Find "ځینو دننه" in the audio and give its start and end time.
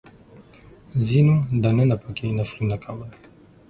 1.07-1.95